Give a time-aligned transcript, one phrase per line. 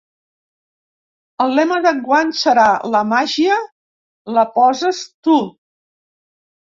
[1.43, 2.65] El lema d’enguany serà
[2.95, 3.61] ‘La màgia
[4.39, 5.37] la poses tu!’.